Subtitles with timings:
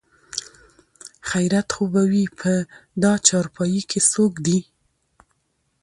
[1.29, 2.51] خېرت خو به وي په
[3.03, 4.59] دا چارپايي کې څوک دي?